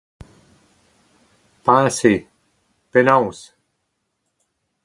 peñse, 1.63 2.13
penaos 2.91 3.39